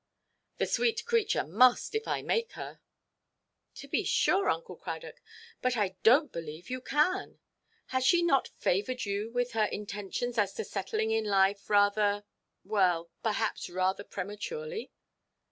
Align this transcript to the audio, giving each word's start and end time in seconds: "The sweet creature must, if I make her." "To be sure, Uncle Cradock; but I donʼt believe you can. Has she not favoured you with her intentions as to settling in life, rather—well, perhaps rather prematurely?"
"The 0.57 0.65
sweet 0.65 1.05
creature 1.05 1.43
must, 1.45 1.93
if 1.93 2.07
I 2.07 2.23
make 2.23 2.53
her." 2.53 2.79
"To 3.75 3.87
be 3.87 4.03
sure, 4.03 4.49
Uncle 4.49 4.75
Cradock; 4.75 5.21
but 5.61 5.77
I 5.77 5.91
donʼt 6.03 6.31
believe 6.31 6.71
you 6.71 6.81
can. 6.81 7.37
Has 7.89 8.03
she 8.03 8.23
not 8.23 8.47
favoured 8.47 9.05
you 9.05 9.29
with 9.29 9.51
her 9.51 9.65
intentions 9.65 10.39
as 10.39 10.55
to 10.55 10.63
settling 10.63 11.11
in 11.11 11.25
life, 11.25 11.69
rather—well, 11.69 13.11
perhaps 13.21 13.69
rather 13.69 14.03
prematurely?" 14.03 14.91